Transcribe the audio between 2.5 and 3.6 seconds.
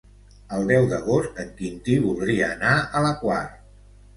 anar a la Quar.